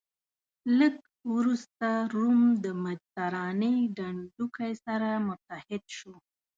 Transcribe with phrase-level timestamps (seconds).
[0.79, 0.95] لږ
[1.35, 6.13] وروسته روم د مدترانې ډنډوکی سره متحد شو.